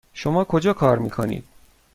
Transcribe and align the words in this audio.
شما 0.13 0.43
کجا 0.43 0.73
کار 0.73 0.97
میکنید؟ 0.97 1.43